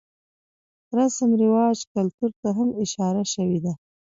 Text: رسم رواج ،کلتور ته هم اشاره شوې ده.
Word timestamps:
رسم 0.97 1.29
رواج 1.43 1.77
،کلتور 1.93 2.31
ته 2.41 2.49
هم 2.57 2.69
اشاره 2.83 3.23
شوې 3.33 3.59
ده. 3.65 3.73